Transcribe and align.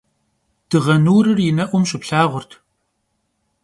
Dığe 0.69 0.95
nurır 1.05 1.39
yi 1.45 1.51
ne'um 1.57 1.83
şıplhağurt. 1.89 2.51